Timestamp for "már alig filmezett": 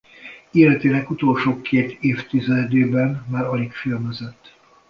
3.29-4.53